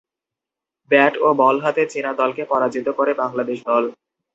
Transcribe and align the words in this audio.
Bat 0.91 1.13
ও 1.19 1.37
ball 1.39 1.55
হাতে 1.63 1.83
চীনা 1.91 2.11
দলকে 2.21 2.43
পরাজিত 2.51 2.87
করে 2.97 3.11
বাংলাদেশ 3.21 3.59
দল। 3.65 3.83